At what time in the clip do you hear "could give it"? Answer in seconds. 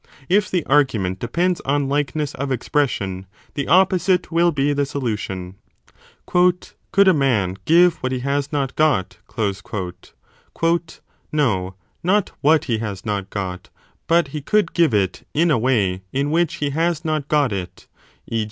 14.41-15.27